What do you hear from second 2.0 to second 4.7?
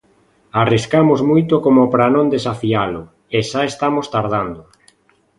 non desafialo, e xa estamos tardando.